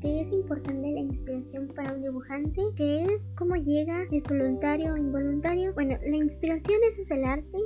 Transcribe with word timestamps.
qué 0.00 0.20
es 0.20 0.32
importante 0.32 0.90
la 0.90 1.00
inspiración 1.00 1.68
para 1.68 1.92
un 1.92 2.02
dibujante, 2.02 2.60
qué 2.76 3.02
es, 3.02 3.30
cómo 3.36 3.56
llega, 3.56 4.04
es 4.10 4.24
voluntario 4.24 4.94
o 4.94 4.96
involuntario. 4.96 5.72
Bueno, 5.74 5.96
la 6.04 6.16
inspiración 6.16 6.78
es 6.98 7.10
el 7.10 7.24
arte, 7.24 7.58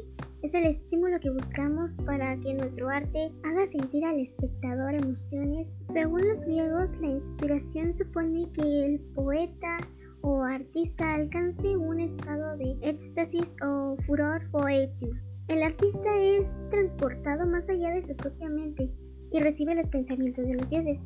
es 0.43 0.55
el 0.55 0.67
estímulo 0.67 1.19
que 1.21 1.31
buscamos 1.31 1.95
para 2.05 2.39
que 2.41 2.55
nuestro 2.55 2.89
arte 2.89 3.33
haga 3.45 3.67
sentir 3.67 4.05
al 4.05 4.21
espectador 4.21 4.95
emociones. 4.95 5.69
Según 5.93 6.29
los 6.29 6.45
griegos, 6.45 6.99
la 7.01 7.09
inspiración 7.09 7.93
supone 7.93 8.49
que 8.53 8.87
el 8.87 9.01
poeta 9.15 9.79
o 10.23 10.43
artista 10.43 11.15
alcance 11.15 11.77
un 11.77 12.01
estado 12.01 12.57
de 12.59 12.77
éxtasis 12.83 13.55
o 13.63 13.97
furor 14.07 14.43
poeticus. 14.51 15.25
El 15.49 15.63
artista 15.63 16.17
es 16.19 16.57
transportado 16.71 17.47
más 17.47 17.69
allá 17.69 17.91
de 17.91 18.03
su 18.03 18.15
propia 18.15 18.49
mente 18.49 18.91
y 19.33 19.41
recibe 19.41 19.75
los 19.75 19.89
pensamientos 19.89 20.47
de 20.47 20.55
los 20.55 20.69
dioses. 20.69 21.01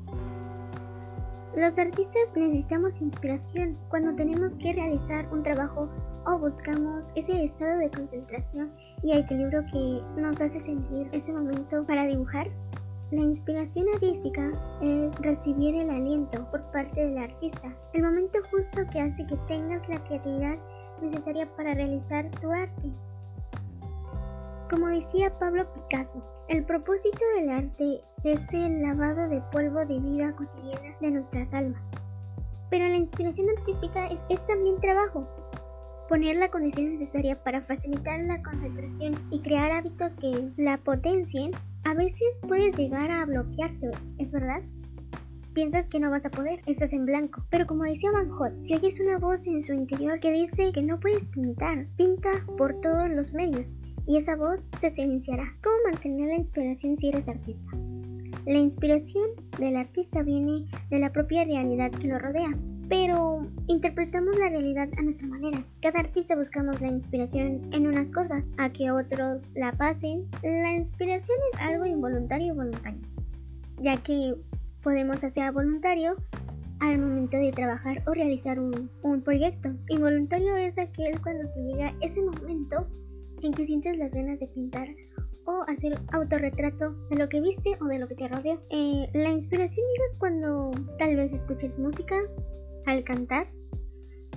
Los 1.57 1.79
artistas 1.79 2.35
necesitamos 2.35 3.01
inspiración 3.01 3.79
cuando 3.89 4.13
tenemos 4.17 4.57
que 4.57 4.73
realizar 4.73 5.33
un 5.33 5.45
trabajo 5.45 5.89
o 6.27 6.39
buscamos 6.39 7.05
ese 7.15 7.45
estado 7.45 7.79
de 7.79 7.91
concentración 7.91 8.73
y 9.05 9.13
equilibrio 9.13 9.65
que 9.73 10.21
nos 10.21 10.41
hace 10.41 10.61
sentir 10.63 11.09
ese 11.13 11.33
momento 11.33 11.85
para 11.87 12.07
dibujar. 12.07 12.49
La 13.13 13.21
inspiración 13.21 13.87
artística 13.95 14.51
es 14.83 15.15
recibir 15.21 15.77
el 15.77 15.91
aliento 15.91 16.45
por 16.51 16.61
parte 16.73 17.07
del 17.07 17.19
artista, 17.19 17.73
el 17.93 18.03
momento 18.03 18.41
justo 18.51 18.83
que 18.91 19.01
hace 19.01 19.25
que 19.25 19.37
tengas 19.47 19.89
la 19.89 20.03
creatividad 20.07 20.57
necesaria 21.01 21.49
para 21.57 21.75
realizar 21.75 22.29
tu 22.41 22.51
arte. 22.51 22.91
Como 24.71 24.87
decía 24.89 25.39
Pablo 25.39 25.67
Picasso, 25.75 26.23
el 26.49 26.65
propósito 26.65 27.19
del 27.37 27.51
arte 27.51 28.01
es 28.25 28.53
el 28.55 28.81
lavado 28.81 29.29
de 29.29 29.43
polvo 29.53 29.81
de 29.81 29.99
vida 30.01 30.35
cotidiana 30.35 30.97
de 31.01 31.11
nuestras 31.11 31.53
almas. 31.53 31.83
Pero 32.71 32.89
la 32.89 32.97
inspiración 32.97 33.49
artística 33.59 34.09
es, 34.31 34.47
también 34.47 34.81
trabajo. 34.81 35.29
Poner 36.09 36.37
la 36.37 36.51
condición 36.51 36.99
necesaria 36.99 37.43
para 37.43 37.61
facilitar 37.61 38.21
la 38.25 38.43
concentración 38.43 39.15
y 39.31 39.41
crear 39.43 39.71
hábitos 39.71 40.17
que 40.17 40.51
la 40.57 40.79
potencien, 40.79 41.51
a 41.85 41.93
veces 41.93 42.41
puedes 42.49 42.75
llegar 42.77 43.11
a 43.11 43.27
bloquearte, 43.27 43.91
¿es 44.19 44.33
verdad? 44.33 44.63
Piensas 45.53 45.89
que 45.89 46.01
no 46.01 46.11
vas 46.11 46.25
a 46.25 46.31
poder, 46.31 46.63
estás 46.67 46.95
en 46.95 47.05
blanco. 47.05 47.45
Pero 47.51 47.67
como 47.67 47.85
decía 47.85 48.11
Van 48.13 48.31
Gogh, 48.31 48.63
si 48.63 48.75
oyes 48.75 48.99
una 48.99 49.19
voz 49.19 49.47
en 49.47 49.63
su 49.63 49.75
interior 49.75 50.19
que 50.21 50.33
dice 50.33 50.73
que 50.73 50.83
no 50.83 50.99
puedes 50.99 51.27
pintar, 51.27 51.87
pinta 51.97 52.31
por 52.57 52.81
todos 52.81 53.11
los 53.11 53.33
medios 53.35 53.73
y 54.07 54.19
esa 54.19 54.37
voz 54.37 54.67
se 54.81 54.91
silenciará. 54.91 55.45
¿Cómo 55.63 55.77
mantener 55.91 56.29
la 56.29 56.37
inspiración 56.37 56.99
si 56.99 57.09
eres 57.09 57.29
artista? 57.29 57.77
La 58.47 58.59
inspiración 58.59 59.31
del 59.59 59.77
artista 59.77 60.23
viene 60.23 60.67
de 60.91 60.99
la 60.99 61.11
propia 61.11 61.45
realidad 61.45 61.91
que 61.91 62.09
lo 62.09 62.19
rodea, 62.19 62.55
pero 62.89 63.47
interpretamos 63.69 64.39
la 64.39 64.51
realidad 64.51 64.89
a 64.99 65.03
nuestra 65.03 65.29
manera. 65.29 65.65
Cada 65.81 66.01
artista 66.01 66.37
buscamos 66.37 66.79
la 66.83 66.89
inspiración 66.89 67.63
en 67.73 67.87
unas 67.87 68.13
cosas, 68.13 68.45
a 68.59 68.71
que 68.71 68.91
otros 68.91 69.49
la 69.55 69.73
pasen. 69.73 70.27
La 70.43 70.75
inspiración 70.75 71.39
es 71.53 71.61
algo 71.61 71.87
involuntario 71.87 72.53
y 72.53 72.57
voluntario, 72.57 73.01
ya 73.81 73.97
que 73.97 74.35
podemos 74.83 75.25
hacer 75.25 75.51
voluntario 75.53 76.17
al 76.81 76.99
momento 76.99 77.39
de 77.39 77.51
trabajar 77.51 78.03
o 78.07 78.13
realizar 78.13 78.61
un, 78.61 78.91
un 79.03 79.23
proyecto. 79.23 79.71
Involuntario 79.89 80.55
es 80.57 80.77
aquel 80.77 81.19
cuando 81.23 81.49
te 81.55 81.63
llega 81.63 81.95
ese 82.03 82.21
momento 82.21 82.87
en 83.47 83.53
que 83.53 83.67
sientes 83.67 83.97
las 83.99 84.13
ganas 84.13 84.39
de 84.41 84.47
pintar 84.49 84.89
o 85.47 85.63
hacer 85.69 85.99
autorretrato 86.13 86.93
de 87.11 87.17
lo 87.17 87.29
que 87.29 87.41
viste 87.41 87.77
o 87.81 87.85
de 87.87 87.99
lo 87.99 88.09
que 88.09 88.15
te 88.15 88.29
rodea. 88.29 88.59
Eh, 88.71 89.07
la 89.13 89.31
inspiración 89.31 89.87
llega 89.87 90.19
cuando 90.19 90.71
tal 90.99 91.17
vez 91.17 91.33
escuches 91.33 91.79
música, 91.79 92.17
al 92.87 93.05
cantar, 93.05 93.47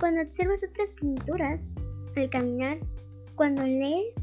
cuando 0.00 0.22
observas 0.22 0.64
otras 0.70 0.90
pinturas, 1.00 1.70
al 2.16 2.30
caminar, 2.30 2.78
cuando 3.36 3.62
lees 3.62 4.14